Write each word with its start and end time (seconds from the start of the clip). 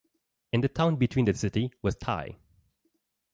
In 0.51 0.61
the 0.61 0.67
town 0.67 0.95
between 0.95 1.25
the 1.25 1.33
city 1.35 1.71
was 1.83 1.95
Ty 1.95 2.37